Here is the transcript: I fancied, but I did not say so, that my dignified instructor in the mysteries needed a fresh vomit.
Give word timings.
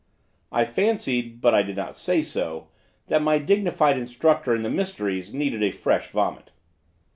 I 0.51 0.65
fancied, 0.65 1.41
but 1.41 1.53
I 1.53 1.61
did 1.61 1.75
not 1.75 1.95
say 1.95 2.23
so, 2.23 2.69
that 3.05 3.21
my 3.21 3.37
dignified 3.37 3.99
instructor 3.99 4.55
in 4.55 4.63
the 4.63 4.69
mysteries 4.71 5.31
needed 5.31 5.61
a 5.61 5.69
fresh 5.69 6.09
vomit. 6.09 6.49